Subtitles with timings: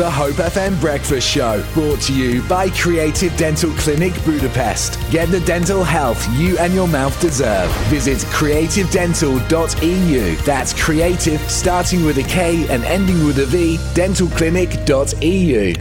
[0.00, 4.98] the Hope FM Breakfast Show, brought to you by Kreativ Dental Clinic Budapest.
[5.10, 7.70] Get the dental health you and your mouth deserve.
[7.88, 10.36] Visit creativedental.eu.
[10.36, 15.74] That's creative, starting with a K and ending with a V, dentalclinic.eu.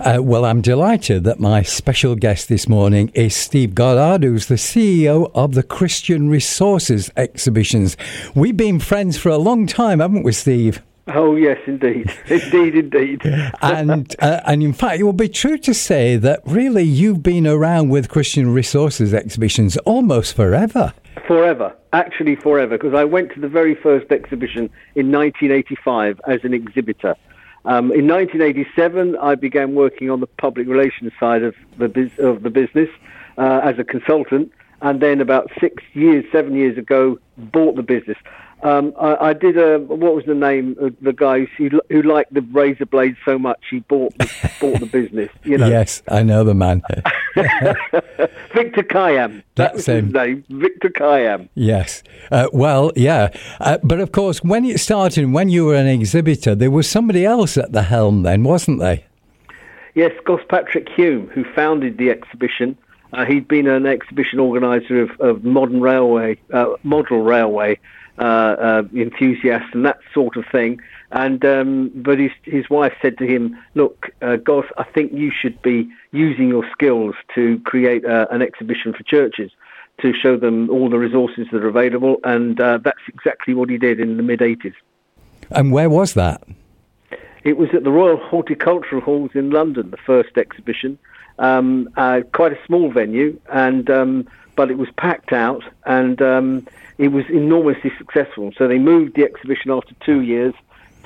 [0.00, 4.56] Uh, well, I'm delighted that my special guest this morning is Steve Goddard, who's the
[4.56, 7.96] CEO of the Christian Resources Exhibitions.
[8.34, 10.82] We've been friends for a long time, haven't we, Steve?
[11.08, 13.20] Oh yes, indeed, indeed, indeed.
[13.60, 17.46] and uh, and in fact, it will be true to say that really you've been
[17.46, 20.92] around with Christian Resources exhibitions almost forever.
[21.26, 26.54] Forever, actually forever, because I went to the very first exhibition in 1985 as an
[26.54, 27.16] exhibitor.
[27.64, 32.42] Um, in 1987, I began working on the public relations side of the biz- of
[32.42, 32.88] the business
[33.38, 38.18] uh, as a consultant, and then about six years, seven years ago, bought the business.
[38.62, 42.32] Um, I, I, did a what was the name of the guy who, who liked
[42.32, 45.30] the razor blade so much he bought the, bought the business.
[45.42, 45.66] You know.
[45.66, 46.80] Yes, I know the man.
[48.54, 49.42] Victor Kiam.
[49.56, 50.04] That's that him.
[50.04, 51.48] His name, Victor Kiam.
[51.56, 52.04] Yes.
[52.30, 56.54] Uh, well, yeah, uh, but of course, when it started, when you were an exhibitor,
[56.54, 59.00] there was somebody else at the helm, then, wasn't there?
[59.94, 62.78] Yes, Gospatrick Hume, who founded the exhibition.
[63.12, 67.78] Uh, he'd been an exhibition organizer of, of modern railway, uh, model railway
[68.18, 70.80] enthusiast and that sort of thing.
[71.10, 75.30] And um, but his his wife said to him, "Look, uh, Goss, I think you
[75.30, 79.50] should be using your skills to create uh, an exhibition for churches."
[80.00, 83.76] To show them all the resources that are available, and uh, that's exactly what he
[83.76, 84.72] did in the mid 80s.
[85.50, 86.42] And where was that?
[87.44, 90.98] It was at the Royal Horticultural Halls in London, the first exhibition.
[91.38, 96.66] Um, uh, quite a small venue, and um, but it was packed out, and um,
[96.98, 98.52] it was enormously successful.
[98.56, 100.54] So they moved the exhibition after two years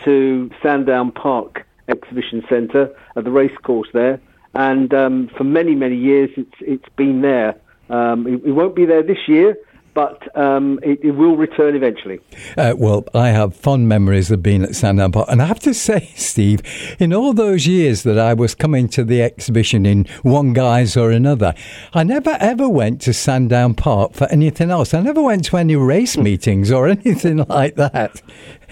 [0.05, 4.21] to Sandown Park Exhibition Centre at the racecourse there,
[4.55, 7.57] and um, for many many years it's it's been there.
[7.89, 9.57] Um, it, it, won't be there this year,
[9.97, 12.21] but um, it, it, will return eventually.
[12.59, 15.73] Uh, well, I have fond memories of being at Sandown Park, and I have to
[15.89, 16.61] say, Steve,
[17.01, 21.11] in all those years that I was coming to the exhibition in one guise or
[21.11, 21.55] another,
[21.95, 24.93] I never ever went to Sandown Park for anything else.
[24.93, 28.21] I never went to any race meetings or anything like that.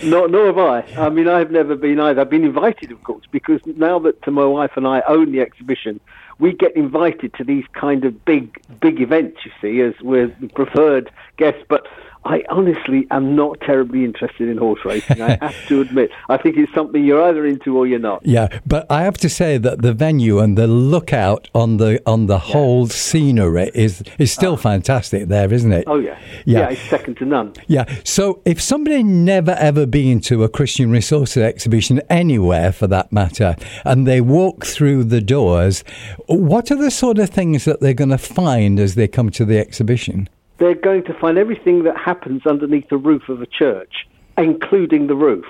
[0.02, 0.80] No, nor have I.
[1.06, 2.20] I mean, I've never been either.
[2.20, 6.00] I've been invited, of course, because now that my wife and I own the exhibition,
[6.38, 11.10] we get invited to these kind of big, big events, you see, as we're preferred
[11.36, 11.62] guests.
[11.68, 11.86] But
[12.24, 15.20] I honestly am not terribly interested in horse racing.
[15.20, 16.10] I have to admit.
[16.28, 18.24] I think it's something you're either into or you're not.
[18.24, 22.26] Yeah, but I have to say that the venue and the lookout on the on
[22.26, 22.52] the yeah.
[22.52, 24.56] whole scenery is is still oh.
[24.56, 25.84] fantastic there, isn't it?
[25.86, 26.18] Oh yeah.
[26.44, 27.52] yeah, yeah, it's second to none.
[27.66, 27.84] Yeah.
[28.04, 33.56] So if somebody never ever been to a Christian Resources exhibition anywhere, for that matter,
[33.84, 35.84] and they walk through the doors,
[36.26, 39.44] what are the sort of things that they're going to find as they come to
[39.44, 40.28] the exhibition?
[40.58, 44.06] They're going to find everything that happens underneath the roof of a church,
[44.38, 45.46] including the roof.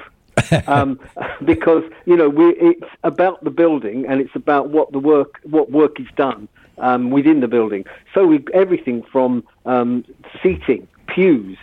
[0.67, 0.99] um,
[1.45, 5.71] because you know we, it's about the building and it's about what the work what
[5.71, 6.49] work is done
[6.79, 7.85] um, within the building.
[8.13, 10.05] So we, everything from um,
[10.43, 11.57] seating, pews,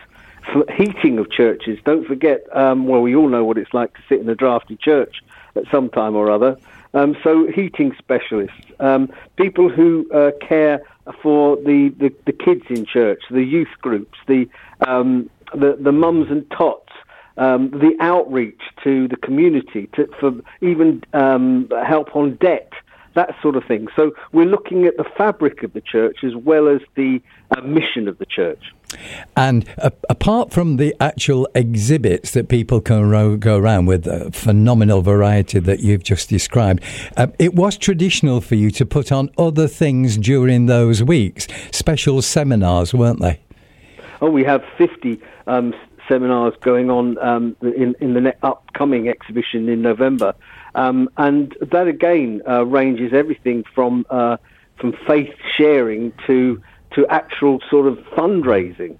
[0.75, 1.79] heating of churches.
[1.83, 4.77] Don't forget, um, well, we all know what it's like to sit in a drafty
[4.77, 5.21] church
[5.55, 6.57] at some time or other.
[6.93, 10.81] Um, so heating specialists, um, people who uh, care
[11.21, 14.49] for the, the, the, kids in church, the youth groups, the
[14.85, 16.91] um, the, the mums and tots,
[17.37, 22.71] um, the outreach to the community, to, for even um, help on debt,
[23.15, 23.87] that sort of thing.
[23.95, 28.07] So we're looking at the fabric of the church as well as the uh, mission
[28.07, 28.73] of the church.
[29.35, 34.31] And uh, apart from the actual exhibits that people can ro- go around with, a
[34.31, 36.83] phenomenal variety that you've just described,
[37.17, 42.21] uh, it was traditional for you to put on other things during those weeks, special
[42.21, 43.39] seminars, weren't they?
[44.21, 45.73] Oh, we have 50 um,
[46.07, 50.33] seminars going on um, in, in the upcoming exhibition in November.
[50.75, 54.37] Um, and that again uh, ranges everything from uh,
[54.77, 56.61] from faith sharing to
[56.95, 58.97] to actual sort of fundraising.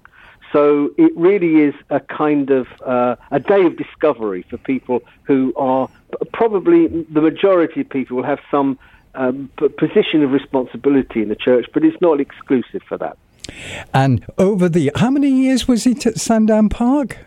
[0.52, 5.54] So it really is a kind of uh, a day of discovery for people who
[5.56, 5.88] are
[6.32, 8.78] probably the majority of people will have some
[9.14, 13.16] um, position of responsibility in the church, but it's not exclusive for that.
[13.92, 17.18] And over the how many years was it at Sandown Park?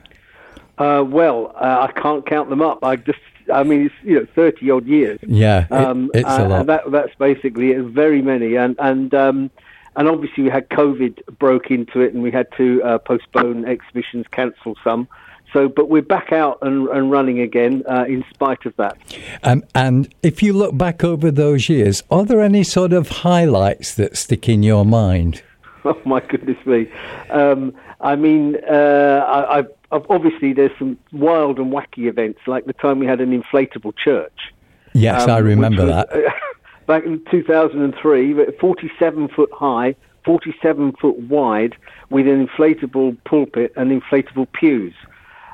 [0.77, 2.83] Uh, well, uh, I can't count them up.
[2.83, 3.19] I just
[3.53, 5.19] I mean, it's you know thirty odd years.
[5.25, 6.65] Yeah, um, it's a lot.
[6.67, 7.83] That, that's basically it.
[7.83, 9.51] Very many, and and um,
[9.95, 14.25] and obviously we had COVID broke into it, and we had to uh, postpone exhibitions,
[14.31, 15.07] cancel some.
[15.53, 18.97] so, but we're back out and, and running again uh, in spite of that.
[19.43, 23.95] Um, and if you look back over those years, are there any sort of highlights
[23.95, 25.41] that stick in your mind?
[25.87, 26.91] Oh my goodness me!
[27.29, 27.71] Um,
[28.01, 32.99] I mean, uh, I, I've, obviously there's some wild and wacky events, like the time
[32.99, 34.53] we had an inflatable church.
[34.93, 36.11] Yes, um, I remember was, that.
[36.11, 36.31] Uh,
[36.87, 41.75] back in 2003, 47 foot high, 47 foot wide,
[42.09, 44.93] with an inflatable pulpit and inflatable pews.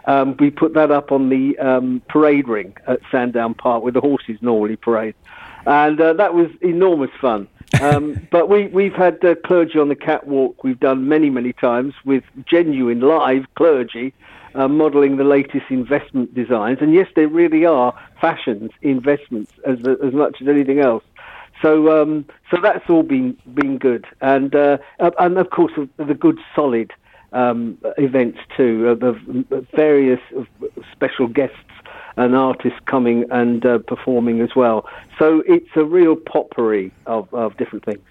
[0.05, 4.01] Um, we put that up on the um, parade ring at Sandown Park where the
[4.01, 5.13] horses normally parade.
[5.65, 7.47] And uh, that was enormous fun.
[7.79, 10.63] Um, but we, we've had uh, clergy on the catwalk.
[10.63, 14.13] We've done many, many times with genuine live clergy
[14.55, 16.79] uh, modelling the latest in vestment designs.
[16.81, 21.03] And yes, they really are fashions, in vestments, as, as much as anything else.
[21.61, 26.39] So, um, so that's all been been good, and uh, and of course the good
[26.55, 26.91] solid
[27.33, 30.19] um, events too, uh, the various
[30.91, 31.55] special guests
[32.17, 34.87] and artist coming and uh, performing as well.
[35.17, 38.01] So it's a real potpourri of, of different things.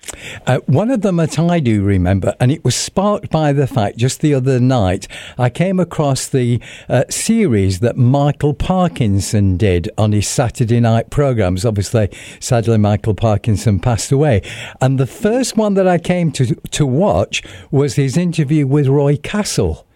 [0.46, 3.96] Uh, one of them that I do remember, and it was sparked by the fact
[3.96, 10.12] just the other night, I came across the uh, series that Michael Parkinson did on
[10.12, 11.64] his Saturday night programs.
[11.64, 14.42] Obviously, sadly, Michael Parkinson passed away.
[14.80, 19.16] And the first one that I came to, to watch was his interview with Roy
[19.16, 19.86] Castle.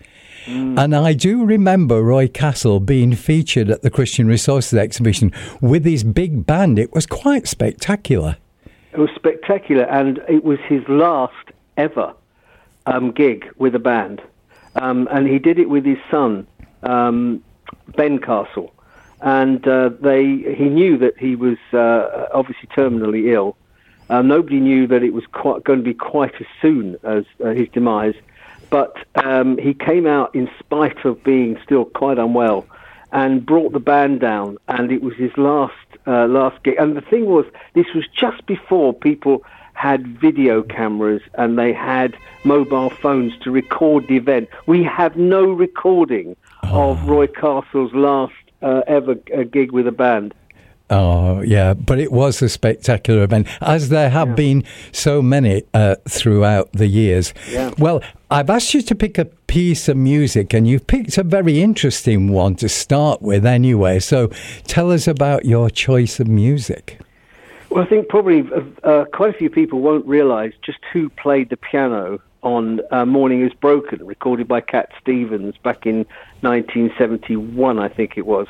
[0.46, 0.78] Mm.
[0.78, 6.04] And I do remember Roy Castle being featured at the Christian Resources exhibition with his
[6.04, 6.78] big band.
[6.78, 8.36] It was quite spectacular.
[8.92, 12.14] It was spectacular, and it was his last ever
[12.86, 14.22] um, gig with a band.
[14.76, 16.46] Um, and he did it with his son,
[16.82, 17.42] um,
[17.96, 18.72] Ben Castle.
[19.20, 20.24] And uh, they,
[20.54, 23.56] he knew that he was uh, obviously terminally ill.
[24.10, 27.50] Uh, nobody knew that it was quite, going to be quite as soon as uh,
[27.50, 28.14] his demise
[28.74, 32.66] but um, he came out in spite of being still quite unwell
[33.12, 35.76] and brought the band down, and it was his last
[36.08, 36.74] uh, last gig.
[36.80, 39.44] And the thing was, this was just before people
[39.74, 44.48] had video cameras and they had mobile phones to record the event.
[44.66, 46.34] We have no recording
[46.64, 46.90] oh.
[46.90, 50.34] of Roy Castle's last uh, ever uh, gig with a band.
[50.90, 54.34] Oh, yeah, but it was a spectacular event, as there have yeah.
[54.34, 57.32] been so many uh, throughout the years.
[57.50, 57.72] Yeah.
[57.78, 61.62] Well, I've asked you to pick a piece of music, and you've picked a very
[61.62, 63.98] interesting one to start with anyway.
[63.98, 64.28] So
[64.66, 67.00] tell us about your choice of music.
[67.70, 71.48] Well, I think probably uh, uh quite a few people won't realise just who played
[71.48, 76.04] the piano on uh, Morning Has Broken, recorded by Cat Stevens back in
[76.42, 78.46] 1971, I think it was.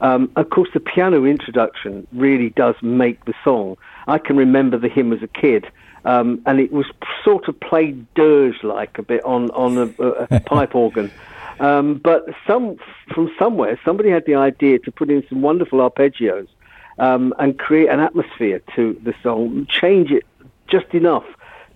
[0.00, 3.76] Um, of course, the piano introduction really does make the song.
[4.06, 5.66] I can remember the hymn as a kid,
[6.04, 6.86] um, and it was
[7.24, 11.10] sort of played dirge-like a bit on on a, a pipe organ.
[11.58, 12.76] Um, but some
[13.14, 16.48] from somewhere, somebody had the idea to put in some wonderful arpeggios
[16.98, 20.24] um, and create an atmosphere to the song, change it
[20.68, 21.24] just enough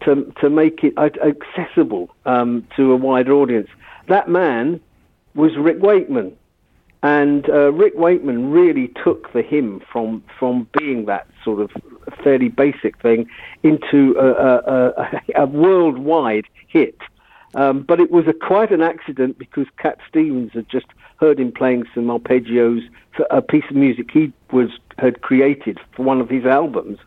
[0.02, 3.68] to to make it accessible um, to a wider audience.
[4.08, 4.80] That man
[5.34, 6.36] was Rick Wakeman.
[7.02, 11.70] And uh, Rick Wakeman really took the hymn from from being that sort of
[12.22, 13.26] fairly basic thing
[13.62, 16.98] into a, a, a, a worldwide hit.
[17.54, 20.86] Um, but it was a, quite an accident because Cat Stevens had just
[21.16, 22.82] heard him playing some arpeggios
[23.16, 26.98] for a piece of music he was had created for one of his albums,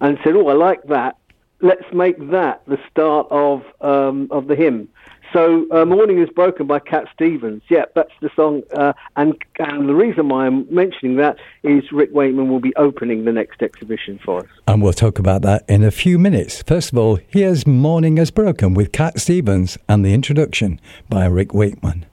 [0.00, 1.16] and said, "Oh, I like that.
[1.60, 4.88] Let's make that the start of um, of the hymn."
[5.32, 7.62] So, uh, Morning Has Broken by Cat Stevens.
[7.68, 8.62] Yeah, that's the song.
[8.72, 13.24] Uh, and, and the reason why I'm mentioning that is Rick Wakeman will be opening
[13.24, 14.46] the next exhibition for us.
[14.66, 16.62] And we'll talk about that in a few minutes.
[16.62, 21.52] First of all, here's Morning Has Broken with Cat Stevens and the introduction by Rick
[21.52, 22.06] Wakeman.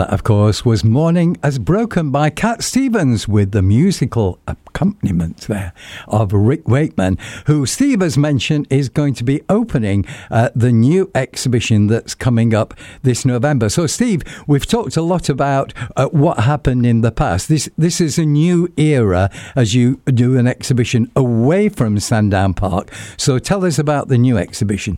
[0.00, 5.74] That, of course, was Morning Has Broken by Cat Stevens with the musical accompaniment there
[6.08, 11.10] of Rick Wakeman, who Steve has mentioned is going to be opening uh, the new
[11.14, 13.68] exhibition that's coming up this November.
[13.68, 17.50] So, Steve, we've talked a lot about uh, what happened in the past.
[17.50, 22.90] This, this is a new era as you do an exhibition away from Sandown Park.
[23.18, 24.96] So, tell us about the new exhibition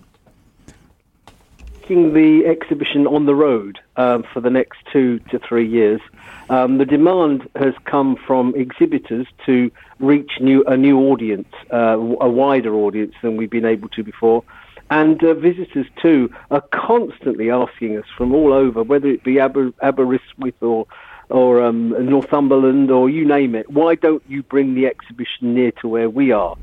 [1.82, 6.00] taking the exhibition on the road um, for the next two to three years.
[6.48, 12.28] Um, the demand has come from exhibitors to reach new, a new audience, uh, a
[12.28, 14.44] wider audience than we've been able to before.
[14.90, 19.72] And uh, visitors too are constantly asking us from all over, whether it be Aber-
[19.82, 20.86] Aberystwyth or
[21.30, 23.70] or um, Northumberland or you name it.
[23.70, 26.56] Why don't you bring the exhibition near to where we are?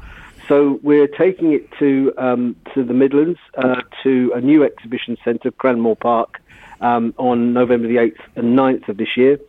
[0.50, 5.52] So we're taking it to um, to the Midlands uh, to a new exhibition centre,
[5.52, 6.42] Cranmore Park,
[6.82, 9.40] um, on November the 8th and 9th of this year.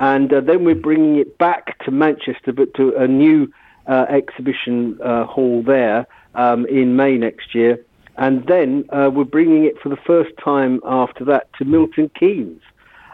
[0.00, 3.52] And uh, then we're bringing it back to Manchester, but to a new
[3.86, 7.84] uh, exhibition uh, hall there um, in May next year.
[8.16, 12.62] And then uh, we're bringing it for the first time after that to Milton Keynes.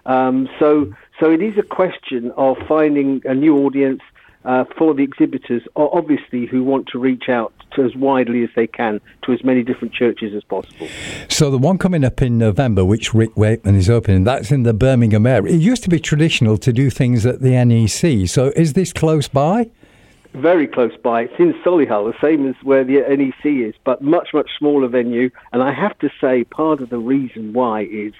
[0.06, 4.00] Um, so, so it is a question of finding a new audience
[4.44, 8.66] uh, for the exhibitors, obviously, who want to reach out to as widely as they
[8.66, 10.88] can to as many different churches as possible.
[11.28, 14.74] So the one coming up in November, which Rick Wakeman is opening, that's in the
[14.74, 15.54] Birmingham area.
[15.54, 18.28] It used to be traditional to do things at the NEC.
[18.28, 19.70] So is this close by?
[20.34, 21.22] Very close by.
[21.22, 25.30] It's in Solihull, the same as where the NEC is, but much, much smaller venue.
[25.52, 28.12] And I have to say, part of the reason why is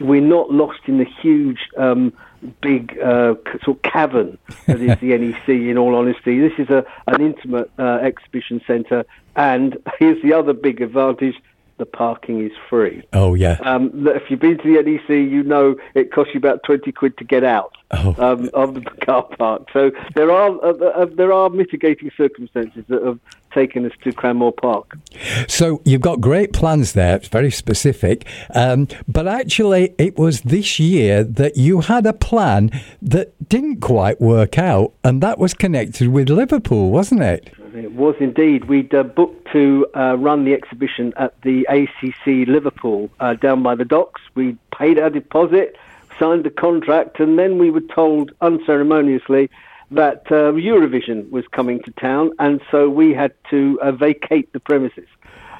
[0.00, 2.12] we're not lost in the huge um,
[2.60, 4.36] big uh, sort of cavern
[4.66, 5.48] that is the NEC.
[5.48, 9.04] In all honesty, this is a an intimate uh, exhibition centre,
[9.36, 11.36] and here's the other big advantage:
[11.80, 13.02] the parking is free.
[13.12, 13.58] Oh yeah.
[13.62, 17.16] Um, if you've been to the NEC, you know it costs you about twenty quid
[17.18, 18.14] to get out oh.
[18.18, 19.66] um, of the car park.
[19.72, 23.18] So there are uh, uh, there are mitigating circumstances that have
[23.52, 24.96] taken us to Cranmore Park.
[25.48, 27.16] So you've got great plans there.
[27.16, 32.70] It's very specific, um, but actually, it was this year that you had a plan
[33.02, 37.52] that didn't quite work out, and that was connected with Liverpool, wasn't it?
[37.74, 38.64] It was indeed.
[38.64, 43.74] We'd uh, booked to uh, run the exhibition at the ACC Liverpool uh, down by
[43.76, 44.20] the docks.
[44.34, 45.76] We paid our deposit,
[46.18, 49.50] signed the contract, and then we were told unceremoniously
[49.92, 54.60] that uh, Eurovision was coming to town, and so we had to uh, vacate the
[54.60, 55.08] premises.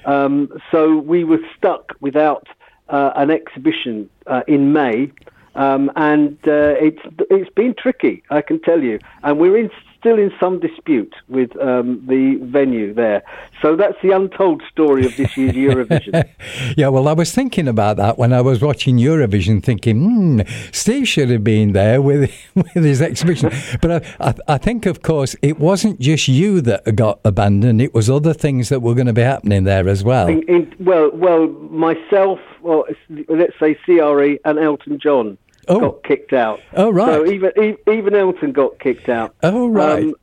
[0.04, 2.48] Um, so we were stuck without
[2.88, 4.10] uh, an exhibition
[4.46, 5.12] in May.
[5.56, 9.00] Um, and uh, it's it's been tricky, I can tell you.
[9.24, 13.22] And we're in still in some dispute with um, the venue there.
[13.60, 16.28] So that's the untold story of this year's Eurovision.
[16.76, 20.40] yeah, well, I was thinking about that when I was watching Eurovision, thinking, hmm,
[20.72, 23.52] Steve should have been there with with his exhibition.
[23.82, 27.92] but I, I, I, think, of course, it wasn't just you that got abandoned; it
[27.92, 30.28] was other things that were going to be happening there as well.
[30.28, 32.84] In, in, well, well, myself, well,
[33.28, 35.36] let's say CRE and Elton John
[35.70, 35.80] oh.
[35.80, 36.60] got kicked out.
[36.74, 37.06] Oh right.
[37.06, 39.34] So even even Elton got kicked out.
[39.42, 40.04] Oh right.
[40.04, 40.14] Um,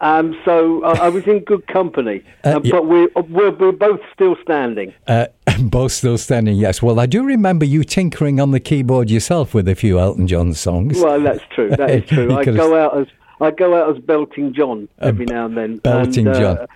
[0.00, 2.70] um, so I, I, was in good company, uh, uh, yeah.
[2.70, 4.92] but we're, we're, we're, both still standing.
[5.06, 5.28] Uh,
[5.62, 6.82] both still standing, yes.
[6.82, 10.52] Well, I do remember you tinkering on the keyboard yourself with a few Elton John
[10.52, 11.00] songs.
[11.00, 11.70] Well, that's true.
[11.70, 12.36] That is true.
[12.36, 13.06] I go out as
[13.40, 15.76] I go out as Belting John every now and then.
[15.78, 16.66] Belting and, uh, John.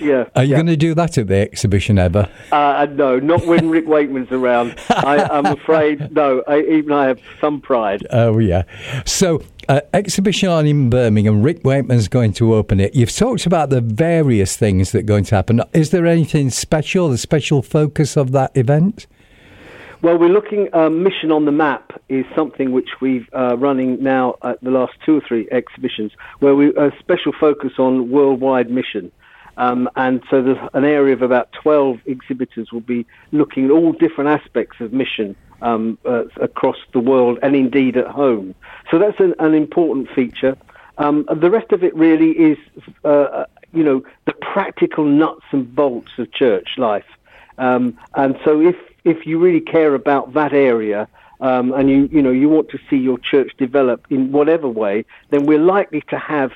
[0.00, 0.28] Yeah.
[0.34, 0.56] Are you yeah.
[0.56, 2.28] going to do that at the exhibition ever?
[2.50, 4.74] Uh, no, not when Rick Wakeman's around.
[4.88, 8.06] I, am afraid, no, I, even I have some pride.
[8.10, 8.62] Oh, yeah.
[9.04, 12.94] So, uh, exhibition on in Birmingham, Rick Wakeman's going to open it.
[12.94, 15.62] You've talked about the various things that are going to happen.
[15.72, 19.06] Is there anything special, the special focus of that event?
[20.02, 20.68] Well, we're looking.
[20.72, 24.94] Um, Mission on the Map is something which we've uh, running now at the last
[25.04, 29.12] two or three exhibitions, where we a special focus on worldwide mission.
[29.60, 33.92] Um, and so there's an area of about 12 exhibitors will be looking at all
[33.92, 38.54] different aspects of mission um, uh, across the world and indeed at home.
[38.90, 40.56] So that's an, an important feature.
[40.96, 42.56] Um, the rest of it really is,
[43.04, 47.04] uh, uh, you know, the practical nuts and bolts of church life.
[47.58, 51.06] Um, and so if, if you really care about that area,
[51.42, 55.04] um, and you, you know, you want to see your church develop in whatever way,
[55.28, 56.52] then we're likely to have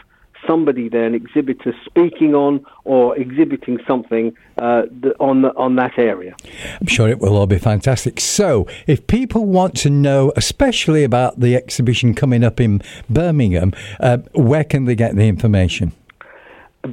[0.47, 4.87] somebody there, an exhibitor, speaking on or exhibiting something uh,
[5.21, 6.35] on the, on that area.
[6.81, 8.19] I'm sure it will all be fantastic.
[8.21, 14.19] So, if people want to know, especially about the exhibition coming up in Birmingham, uh,
[14.33, 15.93] where can they get the information?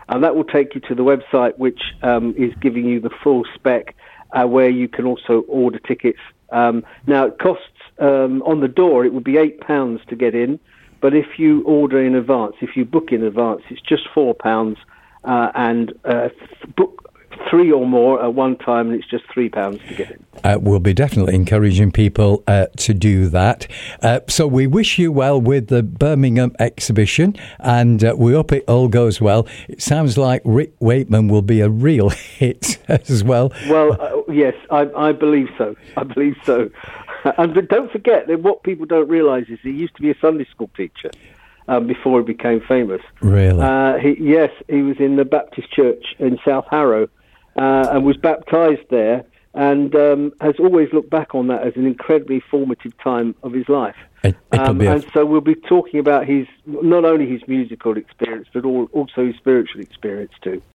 [0.08, 3.44] and that will take you to the website, which um, is giving you the full
[3.54, 3.94] spec,
[4.32, 6.20] uh, where you can also order tickets.
[6.50, 7.64] Um, now, it costs
[7.98, 10.58] um, on the door; it would be eight pounds to get in,
[11.00, 14.78] but if you order in advance, if you book in advance, it's just four pounds,
[15.24, 16.28] uh, and uh,
[16.76, 17.07] book
[17.50, 20.24] three or more at one time, and it's just three pounds to get in.
[20.44, 23.66] Uh, we'll be definitely encouraging people uh, to do that.
[24.02, 28.64] Uh, so we wish you well with the Birmingham exhibition, and uh, we hope it
[28.68, 29.46] all goes well.
[29.68, 33.52] It sounds like Rick Wakeman will be a real hit as well.
[33.68, 35.76] Well, uh, yes, I, I, believe so.
[35.96, 36.70] I believe so.
[37.38, 40.18] and but don't forget that what people don't realise is he used to be a
[40.20, 41.10] Sunday school teacher.
[41.70, 43.60] Um, before he became famous, really?
[43.60, 47.08] Uh, he, yes, he was in the Baptist Church in South Harrow,
[47.58, 49.24] uh, and was baptized there
[49.54, 53.68] and um, has always looked back on that as an incredibly formative time of his
[53.68, 53.96] life.
[54.22, 58.64] It, um, and so we'll be talking about his not only his musical experience but
[58.64, 60.62] all, also his spiritual experience too.